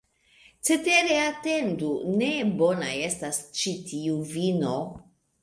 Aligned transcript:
Cetere 0.69 1.17
atendu, 1.25 1.91
ne 2.21 2.31
bona 2.63 2.89
estas 3.09 3.41
ĉi 3.61 3.75
tiu 3.93 4.19
vino! 4.33 4.75